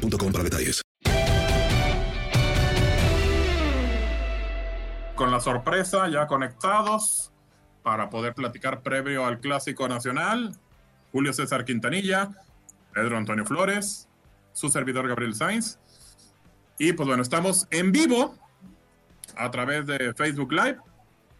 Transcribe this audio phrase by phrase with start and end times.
[0.00, 0.82] boostmobile.com para detalles.
[5.14, 7.30] Con la sorpresa, ya conectados
[7.82, 10.56] para poder platicar previo al Clásico Nacional,
[11.12, 12.30] Julio César Quintanilla,
[12.94, 14.08] Pedro Antonio Flores,
[14.52, 15.78] su servidor Gabriel Sainz.
[16.78, 18.34] Y pues bueno, estamos en vivo
[19.36, 20.78] a través de Facebook Live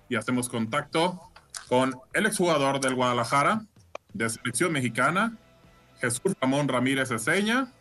[0.08, 1.20] y hacemos contacto
[1.68, 3.64] con el exjugador del Guadalajara,
[4.12, 5.36] de selección mexicana,
[6.00, 7.72] Jesús Ramón Ramírez Eseña,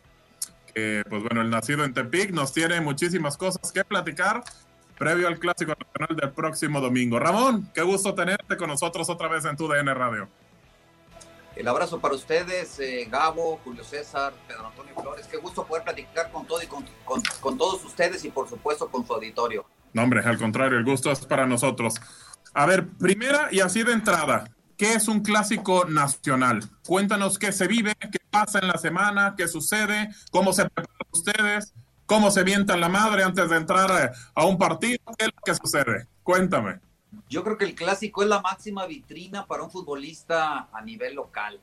[0.74, 4.42] que pues bueno, el nacido en Tepic nos tiene muchísimas cosas que platicar
[4.98, 7.18] previo al Clásico Nacional del próximo domingo.
[7.18, 10.28] Ramón, qué gusto tenerte con nosotros otra vez en tu DN Radio.
[11.56, 15.26] El abrazo para ustedes, eh, Gabo, Julio César, Pedro Antonio Flores.
[15.26, 18.88] Qué gusto poder platicar con todo y con, con, con todos ustedes y por supuesto
[18.88, 19.66] con su auditorio.
[19.92, 21.94] No, hombre, al contrario, el gusto es para nosotros.
[22.54, 26.62] A ver, primera y así de entrada, ¿qué es un clásico nacional?
[26.86, 31.74] Cuéntanos qué se vive, qué pasa en la semana, qué sucede, cómo se preparan ustedes,
[32.06, 36.08] cómo se vientan la madre antes de entrar a, a un partido, qué que sucede.
[36.22, 36.80] Cuéntame.
[37.28, 41.60] Yo creo que el clásico es la máxima vitrina para un futbolista a nivel local.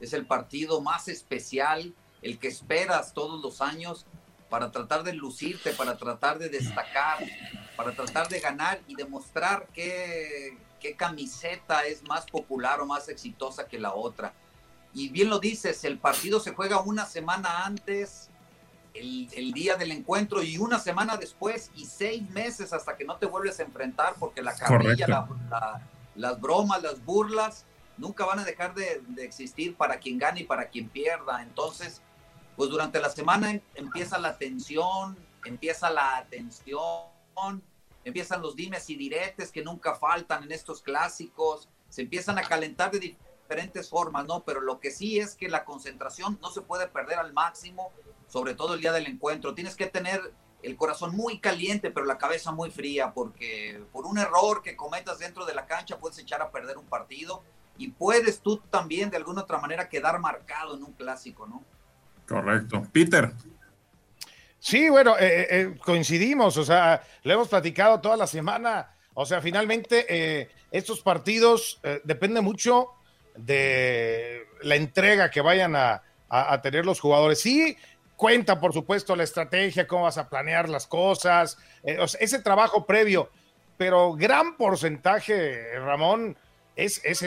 [0.00, 4.06] Es el partido más especial, el que esperas todos los años
[4.50, 7.18] para tratar de lucirte, para tratar de destacar,
[7.76, 13.66] para tratar de ganar y demostrar qué, qué camiseta es más popular o más exitosa
[13.66, 14.32] que la otra.
[14.94, 18.30] Y bien lo dices, el partido se juega una semana antes,
[18.94, 23.16] el, el, día del encuentro y una semana después y seis meses hasta que no
[23.16, 25.82] te vuelves a enfrentar porque la carrilla, la, la,
[26.14, 27.66] las bromas, las burlas
[27.98, 31.42] nunca van a dejar de, de, existir para quien gane y para quien pierda.
[31.42, 32.00] Entonces,
[32.56, 37.62] pues durante la semana empieza la tensión, empieza la atención,
[38.06, 42.92] empiezan los dimes y diretes que nunca faltan en estos clásicos, se empiezan a calentar
[42.92, 44.44] de diferentes formas, ¿no?
[44.44, 47.90] Pero lo que sí es que la concentración no se puede perder al máximo,
[48.28, 49.54] sobre todo el día del encuentro.
[49.54, 54.18] Tienes que tener el corazón muy caliente, pero la cabeza muy fría, porque por un
[54.18, 57.42] error que cometas dentro de la cancha puedes echar a perder un partido
[57.76, 61.64] y puedes tú también de alguna otra manera quedar marcado en un clásico, ¿no?
[62.28, 62.86] Correcto.
[62.92, 63.32] Peter.
[64.66, 68.96] Sí, bueno, eh, eh, coincidimos, o sea, lo hemos platicado toda la semana.
[69.14, 72.88] O sea, finalmente eh, estos partidos eh, depende mucho
[73.36, 77.40] de la entrega que vayan a, a, tener los jugadores.
[77.40, 77.76] Sí,
[78.16, 83.30] cuenta, por supuesto, la estrategia, cómo vas a planear las cosas, eh, ese trabajo previo,
[83.76, 86.36] pero gran porcentaje, Ramón,
[86.74, 87.24] es, es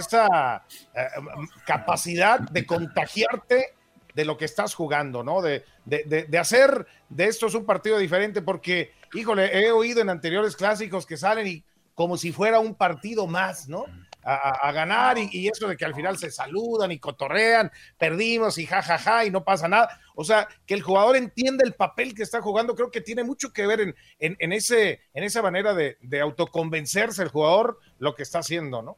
[1.65, 3.78] capacidad de contagiarte
[4.19, 5.41] de lo que estás jugando, ¿no?
[5.41, 10.01] De, de, de, de, hacer de esto es un partido diferente, porque, híjole, he oído
[10.01, 11.63] en anteriores clásicos que salen y
[11.95, 13.85] como si fuera un partido más, ¿no?
[14.21, 18.57] A, a, ganar y, y, eso de que al final se saludan y cotorrean, perdimos
[18.57, 20.01] y jajaja ja, ja, y no pasa nada.
[20.15, 23.53] O sea, que el jugador entiende el papel que está jugando, creo que tiene mucho
[23.53, 28.15] que ver en, en, en ese, en esa manera de, de autoconvencerse el jugador lo
[28.15, 28.97] que está haciendo, ¿no?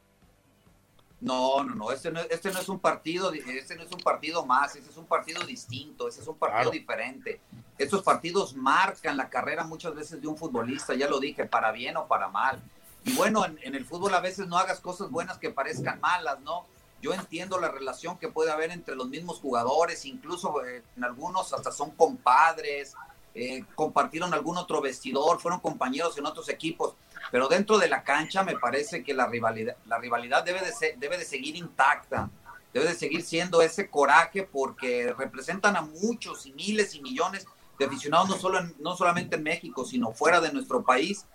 [1.22, 4.44] No, no, no, este no, este no es un partido, este no es un partido
[4.44, 6.70] más, este es un partido distinto, este es un partido claro.
[6.72, 7.40] diferente.
[7.78, 11.96] Estos partidos marcan la carrera muchas veces de un futbolista, ya lo dije, para bien
[11.96, 12.60] o para mal.
[13.04, 16.40] Y bueno, en, en el fútbol a veces no hagas cosas buenas que parezcan malas,
[16.40, 16.66] ¿no?
[17.00, 21.52] Yo entiendo la relación que puede haber entre los mismos jugadores, incluso eh, en algunos
[21.52, 22.94] hasta son compadres,
[23.34, 26.94] eh, compartieron algún otro vestidor, fueron compañeros en otros equipos,
[27.30, 30.98] pero dentro de la cancha me parece que la rivalidad, la rivalidad debe, de ser,
[30.98, 32.30] debe de seguir intacta,
[32.72, 37.46] debe de seguir siendo ese coraje porque representan a muchos y miles y millones
[37.78, 41.26] de aficionados, no, solo no solamente en México, sino fuera de nuestro país,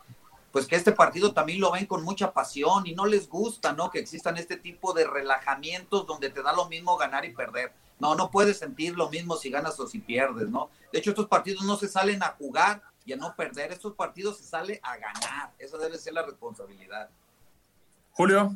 [0.51, 3.91] pues que este partido también lo ven con mucha pasión y no les gusta, ¿no?
[3.91, 7.73] Que existan este tipo de relajamientos donde te da lo mismo ganar y perder.
[7.99, 10.69] No, no puedes sentir lo mismo si ganas o si pierdes, ¿no?
[10.91, 14.37] De hecho, estos partidos no se salen a jugar y a no perder, estos partidos
[14.37, 15.53] se sale a ganar.
[15.57, 17.09] Esa debe ser la responsabilidad.
[18.11, 18.53] Julio.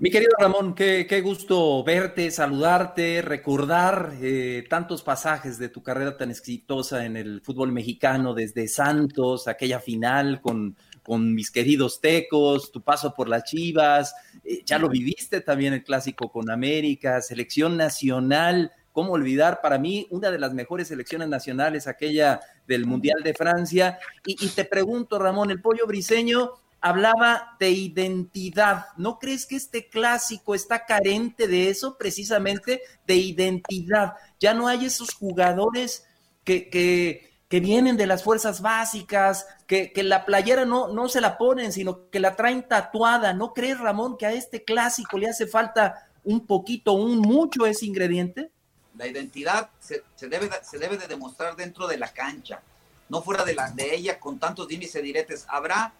[0.00, 6.16] Mi querido Ramón, qué, qué gusto verte, saludarte, recordar eh, tantos pasajes de tu carrera
[6.16, 12.72] tan exitosa en el fútbol mexicano, desde Santos, aquella final con, con mis queridos tecos,
[12.72, 14.14] tu paso por las Chivas,
[14.44, 20.06] eh, ya lo viviste también el clásico con América, selección nacional, cómo olvidar para mí
[20.10, 23.98] una de las mejores selecciones nacionales, aquella del Mundial de Francia.
[24.24, 28.86] Y, te pregunto, Ramón, el pollo briseño hablaba de identidad.
[28.96, 34.14] ¿No crees que este clásico está carente de eso, precisamente de identidad?
[34.38, 36.04] Ya no hay esos jugadores
[36.44, 41.20] que, que, que vienen de las fuerzas básicas, que, que, la playera no, no se
[41.20, 43.32] la ponen, sino que la traen tatuada.
[43.32, 47.86] ¿No crees, Ramón, que a este clásico le hace falta un poquito, un mucho ese
[47.86, 48.50] ingrediente?
[48.96, 52.62] La identidad se, se debe, se debe de demostrar dentro de la cancha,
[53.08, 55.46] no fuera de, la, de ella con tantos dimes y diretes.
[55.48, 55.92] Habrá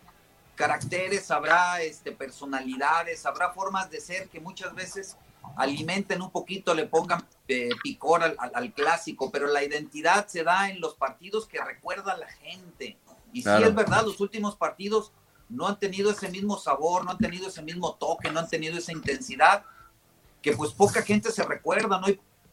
[0.55, 5.17] caracteres, habrá este, personalidades, habrá formas de ser que muchas veces
[5.57, 10.45] alimenten un poquito, le pongan eh, picor al, al, al, clásico, pero la identidad se
[10.45, 12.97] da en los partidos que recuerda la gente.
[13.33, 13.59] Y claro.
[13.59, 15.13] sí es verdad, los últimos partidos
[15.49, 18.79] no han tenido ese mismo sabor, no han tenido ese mismo toque, no han tenido
[18.79, 19.65] esa intensidad,
[20.41, 22.07] que pues poca gente se recuerda, ¿no?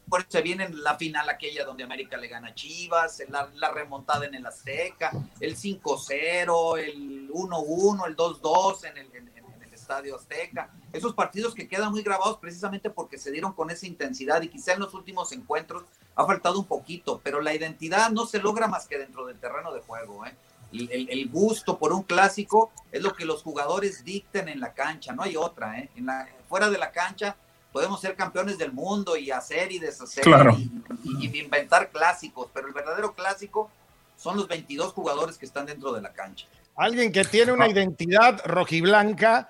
[0.10, 3.50] Por eso se viene en la final aquella donde América le gana a Chivas, la,
[3.56, 9.62] la remontada en el Azteca, el 5-0, el 1-1, el 2-2 en el, en, en
[9.64, 10.72] el Estadio Azteca.
[10.92, 14.74] Esos partidos que quedan muy grabados precisamente porque se dieron con esa intensidad y quizá
[14.74, 15.84] en los últimos encuentros
[16.16, 19.74] ha faltado un poquito, pero la identidad no se logra más que dentro del terreno
[19.74, 20.26] de juego.
[20.26, 20.36] ¿eh?
[20.72, 25.14] El, el, gusto por un clásico es lo que los jugadores dicten en la cancha,
[25.14, 25.80] no hay otra.
[25.80, 25.90] ¿eh?
[25.96, 27.38] En la, fuera de la cancha
[27.72, 30.56] podemos ser campeones del mundo y hacer y deshacer claro.
[30.58, 30.72] y,
[31.04, 33.70] y, y, inventar clásicos, pero el verdadero clásico
[34.18, 36.48] son los 22 jugadores que están dentro de la cancha.
[36.76, 39.50] Alguien que tiene una identidad rojiblanca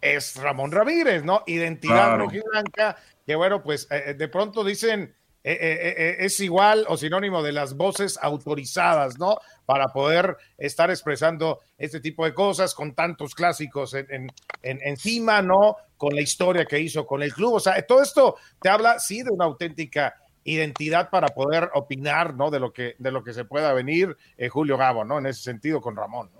[0.00, 1.44] es Ramón Ramírez, ¿no?
[1.46, 2.24] Identidad claro.
[2.24, 7.42] rojiblanca, que bueno, pues eh, de pronto dicen eh, eh, eh, es igual o sinónimo
[7.42, 9.38] de las voces autorizadas, ¿no?
[9.66, 15.42] Para poder estar expresando este tipo de cosas con tantos clásicos en, en, en, encima,
[15.42, 15.76] ¿no?
[15.96, 17.54] Con la historia que hizo con el club.
[17.54, 22.48] O sea, todo esto te habla, sí, de una auténtica identidad para poder opinar, ¿no?
[22.48, 24.16] De lo que, de lo que se pueda venir
[24.48, 25.18] Julio Gabo, ¿no?
[25.18, 26.30] En ese sentido con Ramón.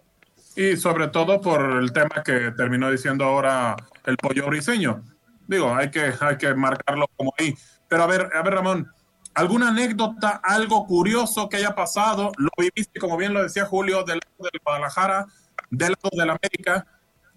[0.54, 5.02] Y sobre todo por el tema que terminó diciendo ahora el pollo briseño.
[5.48, 7.54] Digo, hay que, hay que marcarlo como ahí
[7.92, 8.90] pero a ver, a ver, Ramón,
[9.34, 12.32] ¿alguna anécdota, algo curioso que haya pasado?
[12.38, 15.26] Lo viviste, como bien lo decía Julio, del lado del Guadalajara,
[15.68, 16.86] del lado del América.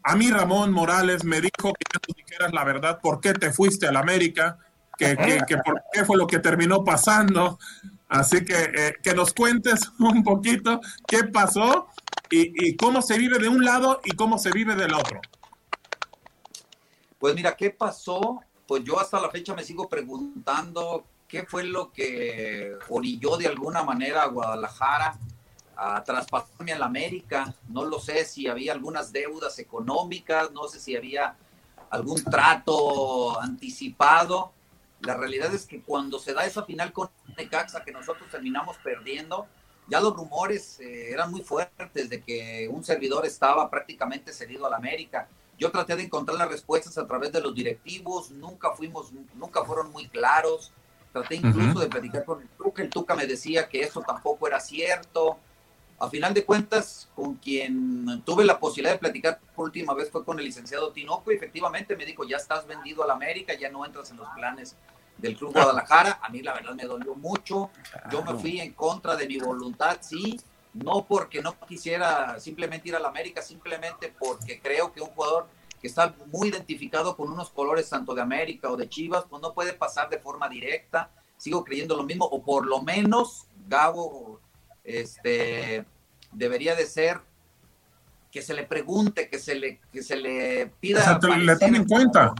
[0.01, 3.85] A mí Ramón Morales me dijo que ya dijeras la verdad, por qué te fuiste
[3.85, 4.57] al América,
[4.97, 7.59] que, que, que, por qué fue lo que terminó pasando.
[8.07, 11.89] Así que eh, que nos cuentes un poquito qué pasó
[12.29, 15.19] y, y cómo se vive de un lado y cómo se vive del otro.
[17.19, 18.39] Pues mira, ¿qué pasó?
[18.67, 23.83] Pues yo hasta la fecha me sigo preguntando qué fue lo que orilló de alguna
[23.83, 25.17] manera a Guadalajara
[25.75, 27.53] a traspasarme a la América.
[27.69, 31.35] No lo sé si había algunas deudas económicas, no sé si había
[31.89, 34.51] algún trato anticipado.
[35.01, 39.47] La realidad es que cuando se da esa final con Necaxa que nosotros terminamos perdiendo,
[39.87, 44.69] ya los rumores eh, eran muy fuertes de que un servidor estaba prácticamente cedido a
[44.69, 45.27] la América.
[45.57, 49.91] Yo traté de encontrar las respuestas a través de los directivos, nunca fuimos, nunca fueron
[49.91, 50.71] muy claros.
[51.13, 51.79] Traté incluso uh -huh.
[51.79, 55.37] de platicar con el Tuca, el Tuca me decía que eso tampoco era cierto.
[55.97, 60.25] A final de cuentas, con quien tuve la posibilidad de platicar por última vez fue
[60.25, 63.69] con el licenciado Tinoco y efectivamente me dijo, ya estás vendido a la América, ya
[63.69, 64.75] no entras en los planes
[65.17, 66.19] del Club Guadalajara.
[66.21, 67.69] A mí la verdad me dolió mucho.
[68.11, 70.37] Yo me fui en contra de mi voluntad, sí,
[70.75, 75.47] no porque no quisiera simplemente ir a la América, simplemente porque creo que un jugador
[75.81, 79.53] que está muy identificado con unos colores tanto de América o de Chivas, pues no
[79.53, 81.09] puede pasar de forma directa.
[81.37, 84.41] Sigo creyendo lo mismo, o por lo menos Gabo
[84.83, 85.85] este,
[86.31, 87.21] debería de ser
[88.31, 90.99] que se le pregunte, que se le, que se le pida.
[90.99, 92.35] O sea, te, le tomen en cuenta.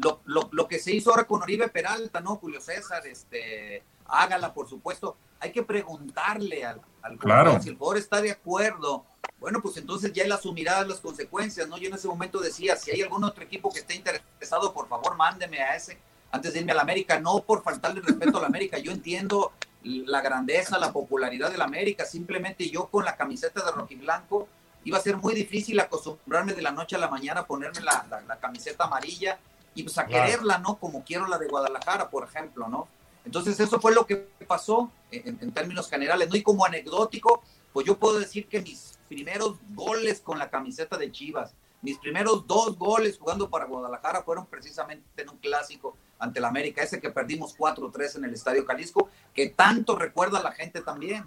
[0.00, 2.36] Lo, lo, lo, que se hizo ahora con Oribe Peralta, ¿no?
[2.36, 5.16] Julio César, este, hágala, por supuesto.
[5.40, 7.42] Hay que preguntarle al, al claro.
[7.42, 9.04] jugador si el jugador está de acuerdo.
[9.40, 11.76] Bueno, pues entonces ya él asumirá las consecuencias, ¿no?
[11.78, 15.16] Yo en ese momento decía, si hay algún otro equipo que esté interesado, por favor,
[15.16, 15.98] mándeme a ese
[16.30, 18.78] antes de irme a la América, no por faltarle respeto a la América.
[18.78, 19.52] Yo entiendo
[19.82, 24.48] la grandeza, la popularidad de la América, simplemente yo con la camiseta de rojiblanco
[24.84, 28.06] iba a ser muy difícil acostumbrarme de la noche a la mañana a ponerme la,
[28.08, 29.38] la, la camiseta amarilla
[29.74, 30.24] y pues a claro.
[30.24, 30.76] quererla, ¿no?
[30.76, 32.88] Como quiero la de Guadalajara, por ejemplo, ¿no?
[33.24, 36.36] Entonces eso fue lo que pasó en, en, términos generales, ¿no?
[36.36, 41.12] Y como anecdótico, pues yo puedo decir que mis primeros goles con la camiseta de
[41.12, 46.44] Chivas, mis primeros dos goles jugando para Guadalajara fueron precisamente en un clásico ante el
[46.44, 50.80] América, ese que perdimos 4-3 en el Estadio Jalisco, que tanto recuerda a la gente
[50.80, 51.24] también.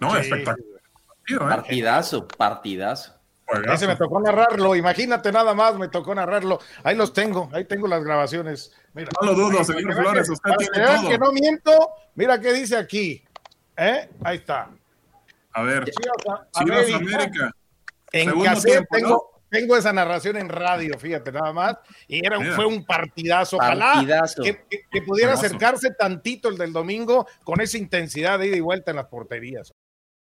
[0.00, 0.22] No, sí.
[0.22, 0.80] espectacular.
[1.28, 1.38] ¿eh?
[1.38, 2.26] Partidazo,
[3.44, 3.74] partidazo.
[3.74, 6.60] Ese me tocó narrarlo, imagínate nada más, me tocó narrarlo.
[6.82, 8.72] Ahí los tengo, ahí tengo las grabaciones.
[8.92, 11.08] Mira, no lo dudo, señor Flores, usted tiene todo.
[11.08, 13.24] que no miento, mira qué dice aquí.
[13.76, 14.08] ¿Eh?
[14.22, 14.70] Ahí está.
[15.52, 15.84] A ver,
[16.52, 17.52] Chivas, América.
[18.12, 21.76] En cassette tengo, tengo esa narración en radio, fíjate nada más.
[22.06, 23.56] Y era, fue un partidazo.
[23.56, 24.04] Ojalá
[24.42, 28.96] Que, pudiera acercarse tantito el del domingo con esa intensidad de ida y vuelta en
[28.96, 29.72] las porterías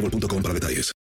[0.00, 0.92] para detalles.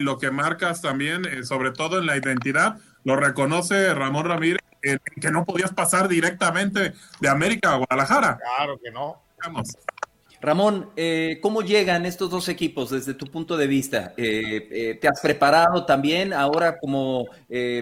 [0.00, 5.30] Lo que marcas también, eh, sobre todo en la identidad, lo reconoce Ramón Ramírez, que
[5.30, 8.38] no podías pasar directamente de América a Guadalajara.
[8.38, 9.22] Claro que no.
[9.42, 9.68] Vamos.
[10.44, 14.12] Ramón, eh, ¿cómo llegan estos dos equipos desde tu punto de vista?
[14.18, 17.24] Eh, eh, ¿Te has preparado también ahora como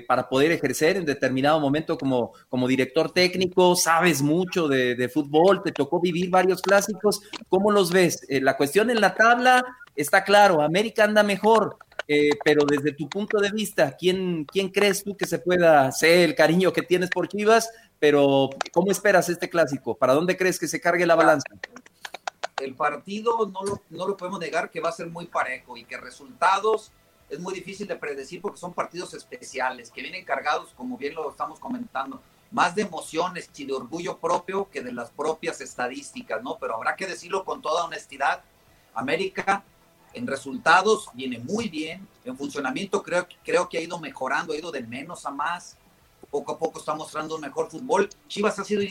[0.07, 3.75] para poder ejercer en determinado momento como, como director técnico?
[3.75, 5.62] ¿Sabes mucho de, fútbol?
[5.64, 7.23] ¿Te tocó vivir varios clásicos?
[7.49, 8.25] ¿Cómo los ves?
[8.28, 9.64] la cuestión en la tabla
[9.97, 11.76] está claro, América anda mejor,
[12.45, 16.37] pero desde tu punto de vista, ¿quién, ¿quién crees tú que se pueda hacer el
[16.37, 17.71] cariño que tienes por Chivas?
[17.99, 19.97] Pero ¿cómo esperas este clásico?
[19.97, 21.49] ¿Para dónde crees que se cargue la balanza?
[22.64, 25.85] El partido no lo, no lo podemos negar que va a ser muy parejo y
[25.85, 26.92] que resultados
[27.28, 31.31] es muy difícil de predecir porque son partidos especiales que vienen cargados, como bien lo
[31.31, 36.59] estamos comentando, más de emociones y de orgullo propio que de las propias estadísticas, ¿no?
[36.59, 38.42] Pero habrá que decirlo con toda honestidad,
[38.95, 39.64] América
[40.12, 44.71] en resultados viene muy bien, en funcionamiento creo, creo que ha ido mejorando, ha ido
[44.71, 45.78] de menos a más,
[46.31, 48.09] poco a poco está mostrando un mejor fútbol.
[48.28, 48.83] Chivas ha sido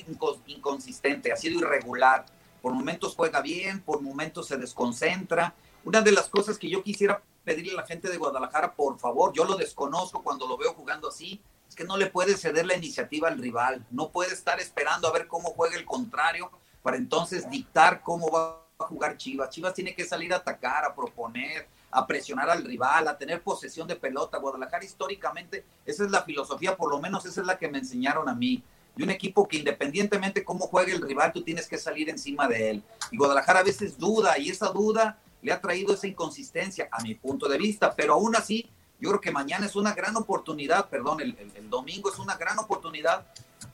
[0.48, 2.26] inconsistente, ha sido irregular
[2.62, 5.54] por momentos juega bien, por momentos se desconcentra.
[5.84, 9.34] Una de las cosas que yo quisiera pedirle a la gente de Guadalajara, por favor,
[9.34, 12.76] yo lo desconozco cuando lo veo jugando así, es que no le puede ceder la
[12.76, 16.52] iniciativa al rival, no puede estar esperando a ver cómo juega el contrario
[16.84, 19.50] para entonces dictar cómo va a jugar Chivas.
[19.50, 23.88] Chivas tiene que salir a atacar, a proponer, a presionar al rival, a tener posesión
[23.88, 24.38] de pelota.
[24.38, 28.30] Guadalajara históricamente, esa es la filosofía, por lo menos esa es la que me enseñaron
[28.30, 28.64] a mí
[29.04, 32.84] un equipo que independientemente cómo juegue el rival, tú tienes que salir encima de él.
[33.12, 37.16] Y Guadalajara a veces duda y esa duda le ha traído esa inconsistencia a mi
[37.16, 41.22] punto de vista, pero aún así yo creo que mañana es una gran oportunidad, perdón,
[41.22, 43.26] el, domingo es una gran oportunidad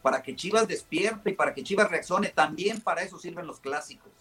[0.01, 2.29] para que Chivas despierte y para que Chivas reaccione.
[2.29, 4.12] También para eso sirven los clásicos.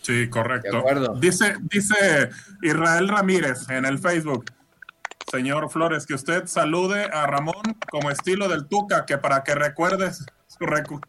[0.00, 1.14] Sí, correcto.
[1.16, 2.30] Dice, dice
[2.62, 4.44] Israel Ramírez en el Facebook
[5.30, 10.24] señor Flores, que usted salude a Ramón como estilo del Tuca, que para que recuerdes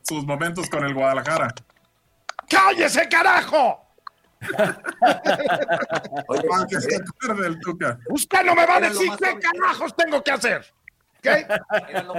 [0.04, 1.54] sus momentos con el Guadalajara.
[2.50, 3.86] ¡Cállese, carajo!
[6.28, 8.00] para que se acuerde el Tuca.
[8.10, 10.66] Usted no me va a decir qué carajos tengo que hacer.
[11.22, 12.16] Era, lo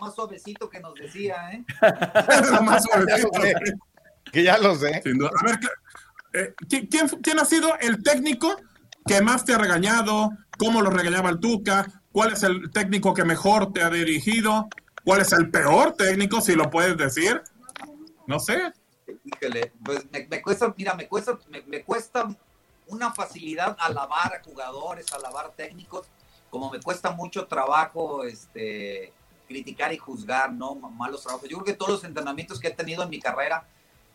[0.00, 1.64] más, suavecito que nos decía, ¿eh?
[1.80, 3.30] Era lo más suavecito.
[4.32, 4.96] que ya lo sé.
[4.96, 5.60] A ver,
[6.32, 8.56] eh, ¿quién, ¿quién ha sido el técnico
[9.06, 13.24] que más te ha regañado, cómo lo regañaba el Tuca, cuál es el técnico que
[13.24, 14.68] mejor te ha dirigido,
[15.04, 17.42] cuál es el peor técnico, si lo puedes decir.
[18.26, 18.72] No sé.
[19.24, 21.06] Híjole, pues me, cuesta, mira, me
[21.84, 22.28] cuesta
[22.86, 26.06] una facilidad alabar a jugadores, alabar técnicos,
[26.50, 29.12] como me cuesta mucho trabajo este,
[29.48, 30.74] criticar y juzgar, ¿no?
[30.74, 31.48] Malos trabajos.
[31.48, 33.66] Yo creo que todos los entrenamientos que he tenido en mi carrera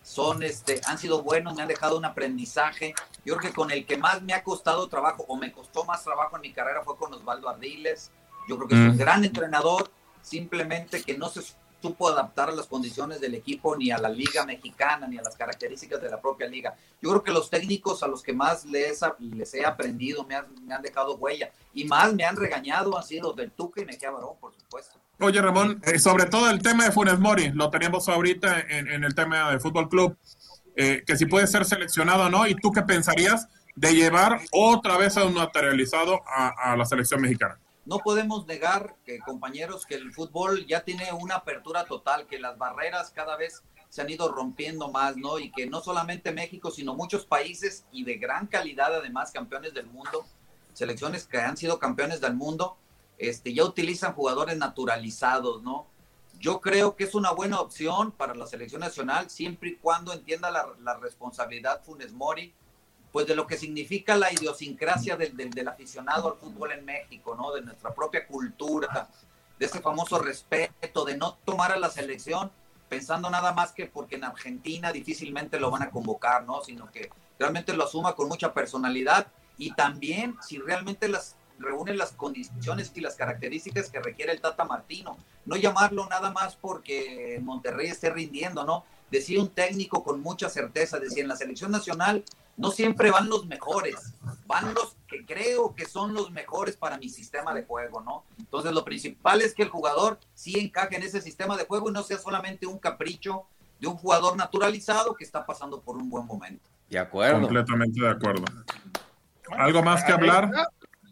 [0.04, 2.94] son, este, han sido buenos, me han dejado un aprendizaje.
[3.26, 6.04] Yo creo que con el que más me ha costado trabajo o me costó más
[6.04, 8.12] trabajo en mi carrera fue con Osvaldo Ardiles.
[8.48, 8.98] Yo creo que es un Mm.
[8.98, 9.92] gran entrenador,
[10.22, 11.42] simplemente que no se
[11.82, 15.36] supo adaptar a las condiciones del equipo, ni a la liga mexicana, ni a las
[15.38, 16.76] características de la propia liga.
[17.02, 20.48] Yo creo que los técnicos a los que más les, les he aprendido me han,
[20.66, 24.12] me han dejado huella y más me han regañado han sido del Tuca y Mejía
[24.12, 25.00] Barón, por supuesto.
[25.22, 29.14] Oye, Ramón, eh, sobre todo el tema de Funes Mori, lo teníamos ahorita en, el
[29.14, 30.18] tema de Fútbol Club,
[30.78, 34.98] eh, que si puede ser seleccionado o no, y tú qué pensarías de llevar otra
[34.98, 37.60] vez a un materializado a, a la selección mexicana.
[37.86, 42.58] no podemos negar, que, compañeros, que el fútbol ya tiene una apertura total, que las
[42.58, 45.38] barreras cada vez se han ido rompiendo más, ¿no?
[45.38, 49.88] Y que no solamente México, sino muchos países y de gran calidad, además, campeones del
[49.88, 50.26] mundo,
[50.74, 52.78] selecciones que han sido campeones del mundo,
[53.20, 55.88] este, ya utilizan jugadores naturalizados, ¿no?
[56.40, 60.50] Yo creo que es una buena opción para la selección nacional, siempre y cuando entienda
[60.50, 62.54] la, la responsabilidad Funes Mori,
[63.12, 67.36] pues de lo que significa la idiosincrasia del, del, del, aficionado al fútbol en México,
[67.36, 67.52] ¿no?
[67.52, 69.10] De nuestra propia cultura,
[69.58, 72.52] de ese famoso respeto, de no tomar a la selección
[72.88, 76.62] pensando nada más que porque en Argentina difícilmente lo van a convocar, ¿no?
[76.64, 82.12] Sino que realmente lo asuma con mucha personalidad y también si realmente las reúne las
[82.12, 85.18] condiciones y las características que requiere el Tata Martino.
[85.46, 88.86] No llamarlo nada más porque Monterrey esté rindiendo, ¿no?
[89.12, 92.24] Decía un técnico con mucha certeza, decía, en la selección nacional
[92.60, 94.14] no siempre van los mejores,
[94.46, 98.26] van los que creo que son los mejores para mi sistema de juego, ¿no?
[98.38, 101.94] Entonces lo principal es que el jugador sí encaje en ese sistema de juego y
[101.94, 103.46] no sea solamente un capricho
[103.80, 106.68] de un jugador naturalizado que está pasando por un buen momento.
[106.90, 107.40] De acuerdo.
[107.40, 108.44] Completamente de acuerdo.
[109.52, 110.52] ¿Algo más que hablar?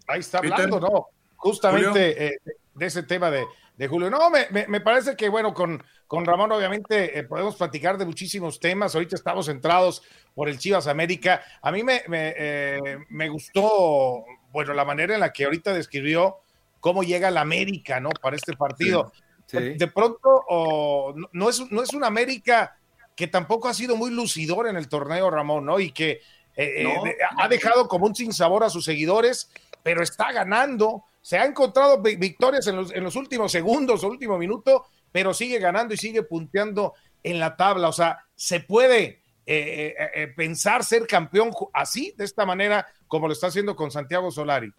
[0.07, 1.07] Ahí está hablando, ¿no?
[1.35, 2.39] Justamente eh,
[2.73, 3.45] de ese tema de,
[3.77, 4.09] de Julio.
[4.09, 8.05] No, me, me, me, parece que, bueno, con, con Ramón obviamente eh, podemos platicar de
[8.05, 8.95] muchísimos temas.
[8.95, 10.01] Ahorita estamos centrados
[10.33, 11.43] por el Chivas América.
[11.61, 16.37] A mí me, me, eh, me gustó, bueno, la manera en la que ahorita describió
[16.79, 18.09] cómo llega la América, ¿no?
[18.09, 19.11] Para este partido.
[19.45, 19.73] Sí, sí.
[19.75, 22.77] De pronto, oh, no, no, es, no es una América
[23.15, 25.79] que tampoco ha sido muy lucidor en el torneo, Ramón, ¿no?
[25.79, 26.21] Y que
[26.55, 27.03] eh, no,
[27.37, 29.51] ha dejado como un sinsabor a sus seguidores,
[29.87, 31.05] pero está ganando.
[31.21, 35.93] Se ha encontrado victorias en los, en los últimos segundos último minuto, pero sigue ganando
[35.93, 37.87] y sigue punteando en la tabla.
[37.87, 43.33] O sea, se puede eh, eh, pensar ser campeón así, de esta manera, como lo
[43.33, 44.73] está haciendo con Santiago Solari.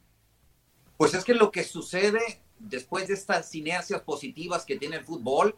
[0.99, 5.57] Pues es que lo que sucede después de estas inercias positivas que tiene el fútbol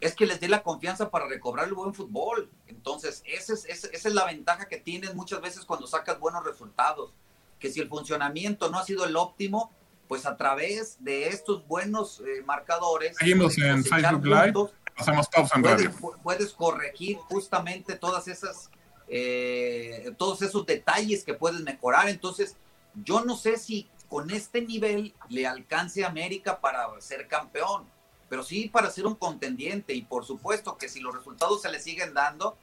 [0.00, 2.50] es que les dé la confianza para recobrar el buen fútbol.
[2.66, 7.14] Entonces, esa es, esa es la ventaja que tienes muchas veces cuando sacas buenos resultados.
[7.62, 9.72] Que si el funcionamiento no ha sido el óptimo,
[10.08, 13.16] pues a través de estos buenos eh, marcadores.
[13.16, 14.52] Seguimos en Facebook Live.
[14.96, 16.18] Hacemos pausa en puedes, radio.
[16.22, 18.68] puedes corregir justamente todas esas,
[19.08, 22.08] eh, todos esos detalles que puedes mejorar.
[22.08, 22.56] Entonces,
[23.04, 27.86] yo no sé si con este nivel le alcance a América para ser campeón,
[28.28, 29.94] pero sí para ser un contendiente.
[29.94, 32.58] Y por supuesto que si los resultados se le siguen dando,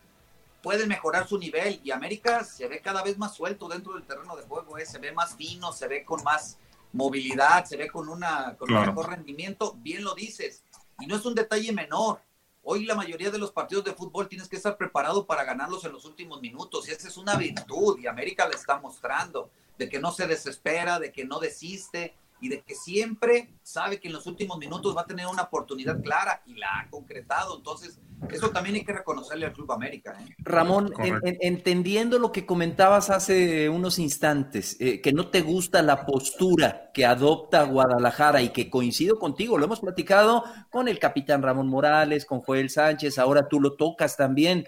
[0.61, 1.79] puede mejorar su nivel.
[1.83, 4.85] Y América se ve cada vez más suelto dentro del terreno de juego, ¿eh?
[4.85, 6.57] se ve más fino, se ve con más
[6.91, 8.91] movilidad, se ve con, una, con claro.
[8.91, 10.63] un mejor rendimiento, bien lo dices.
[10.99, 12.21] Y no es un detalle menor.
[12.63, 15.93] Hoy la mayoría de los partidos de fútbol tienes que estar preparado para ganarlos en
[15.93, 16.87] los últimos minutos.
[16.87, 20.99] Y esa es una virtud y América la está mostrando, de que no se desespera,
[20.99, 25.01] de que no desiste y de que siempre sabe que en los últimos minutos va
[25.01, 27.57] a tener una oportunidad clara y la ha concretado.
[27.57, 27.99] Entonces,
[28.31, 30.17] eso también hay que reconocerle al Club América.
[30.19, 30.35] ¿eh?
[30.39, 35.81] Ramón, en, en, entendiendo lo que comentabas hace unos instantes, eh, que no te gusta
[35.81, 41.41] la postura que adopta Guadalajara y que coincido contigo, lo hemos platicado con el capitán
[41.41, 44.65] Ramón Morales, con Joel Sánchez, ahora tú lo tocas también.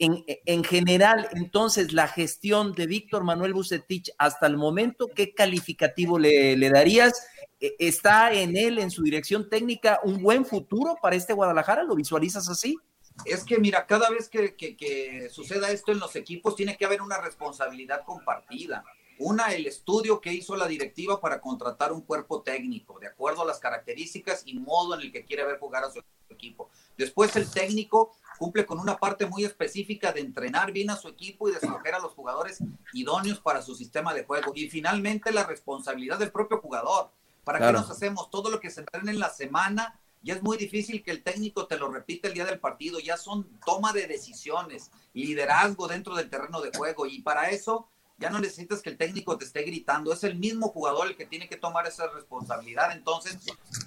[0.00, 6.20] En, en, general, entonces, la gestión de Víctor Manuel Bucetich hasta el momento, ¿qué calificativo
[6.20, 7.26] le, le, darías?
[7.60, 11.82] ¿Está en él, en su dirección técnica, un buen futuro para este Guadalajara?
[11.82, 12.76] ¿Lo visualizas así?
[13.24, 17.20] Es que, mira, cada vez que suceda esto en los equipos, tiene que haber una
[17.20, 18.84] responsabilidad compartida.
[19.20, 23.46] Una, el estudio que hizo la directiva para contratar un cuerpo técnico, de acuerdo a
[23.46, 26.70] las características y modo en el que quiere ver jugar a su equipo.
[26.96, 31.48] Después, el técnico cumple con una parte muy específica de entrenar bien a su equipo
[31.48, 34.52] y de escoger a los jugadores idóneos para su sistema de juego.
[34.54, 37.10] Y finalmente la responsabilidad del propio jugador.
[37.48, 38.30] ¿Para qué nos hacemos?
[38.30, 41.66] Todo lo que se entrena en la semana, ya es muy difícil que el técnico
[41.66, 46.28] te lo repita el día del partido, ya son toma de decisiones, liderazgo dentro del
[46.28, 50.12] terreno de juego y para eso ya no necesitas que el técnico te esté gritando,
[50.12, 52.92] es el mismo jugador el que tiene que tomar esa responsabilidad.
[52.92, 53.38] Entonces,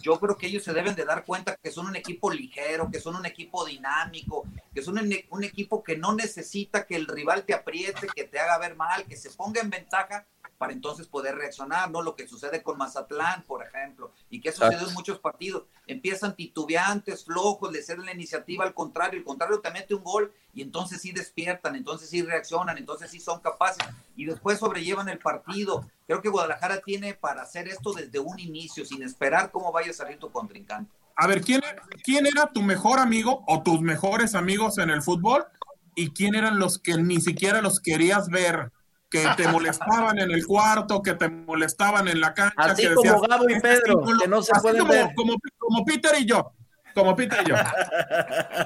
[0.01, 2.99] yo creo que ellos se deben de dar cuenta que son un equipo ligero, que
[2.99, 7.45] son un equipo dinámico, que son un, un equipo que no necesita que el rival
[7.45, 10.25] te apriete, que te haga ver mal, que se ponga en ventaja
[10.61, 12.03] para entonces poder reaccionar, ¿no?
[12.03, 15.63] Lo que sucede con Mazatlán, por ejemplo, y que ha sucedido en muchos partidos.
[15.87, 20.31] Empiezan titubeantes, flojos, le ceden la iniciativa al contrario, el contrario te mete un gol
[20.53, 23.83] y entonces sí despiertan, entonces sí reaccionan, entonces sí son capaces
[24.15, 25.89] y después sobrellevan el partido.
[26.05, 29.95] Creo que Guadalajara tiene para hacer esto desde un inicio, sin esperar cómo vaya a
[29.95, 30.91] salir tu contrincante.
[31.21, 31.61] A ver, ¿quién,
[32.03, 35.45] ¿quién era tu mejor amigo o tus mejores amigos en el fútbol?
[35.93, 38.71] ¿Y quién eran los que ni siquiera los querías ver?
[39.11, 42.55] que te molestaban en el cuarto, que te molestaban en la cancha.
[42.55, 45.09] Así que como Gabo y Pedro, que no se pueden como, ver.
[45.15, 46.53] Como, como, Peter y yo,
[46.93, 47.55] como Peter y yo,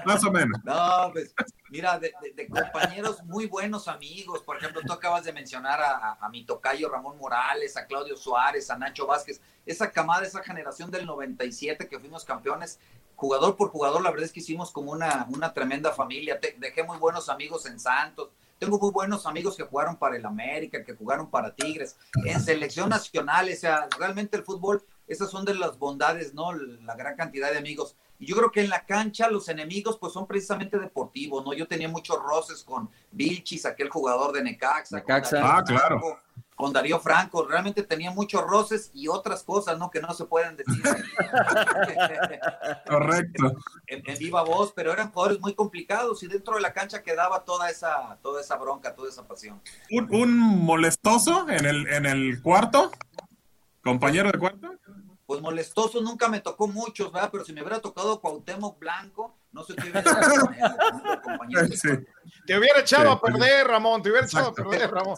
[0.06, 0.60] más o menos.
[0.64, 1.34] No, pues
[1.70, 2.14] mira, de,
[2.48, 6.90] compañeros muy buenos amigos, por ejemplo, tú acabas de mencionar a, a, a, mi tocayo
[6.90, 12.00] Ramón Morales, a Claudio Suárez, a Nacho Vázquez, esa camada, esa generación del 97 que
[12.00, 12.80] fuimos campeones,
[13.16, 16.84] jugador por jugador, la verdad es que hicimos como una, una tremenda familia, Te, dejé
[16.84, 20.96] muy buenos amigos en Santos, tengo muy buenos amigos que jugaron para el América, que
[20.96, 25.78] jugaron para Tigres, en selección nacional, o sea, realmente el fútbol, esas son de las
[25.78, 26.54] bondades, ¿no?
[26.54, 27.96] La gran cantidad de amigos.
[28.20, 31.54] Y yo creo que en la cancha los enemigos pues son precisamente deportivos, ¿no?
[31.54, 34.98] Yo tenía muchos roces con Vilchis, aquel jugador de Necaxa.
[34.98, 35.42] Necaxa.
[35.44, 36.00] Ah, claro.
[36.00, 36.20] Franco,
[36.56, 39.92] con Darío Franco, realmente tenía muchos roces y otras cosas, ¿no?
[39.92, 40.82] Que no se pueden decir.
[42.88, 43.54] Correcto.
[43.88, 47.44] En, en, viva voz, pero eran jugadores muy complicados y dentro de la cancha quedaba
[47.44, 49.62] toda esa, toda esa bronca, toda esa pasión.
[49.92, 52.92] ¿Un, un molestoso en el, en el cuarto?
[53.84, 54.76] ¿Compañero de cuarto?
[55.26, 57.30] Pues molestoso nunca me tocó muchos, ¿verdad?
[57.32, 60.04] Pero si me hubiera tocado Cuauhtémoc Blanco, no sé qué hubiera
[61.24, 61.68] compañero.
[61.68, 61.90] Sí.
[62.46, 64.70] Te hubiera echado sí, a perder, Ramón, te hubiera echado Exacto.
[64.70, 65.18] a perder, Ramón.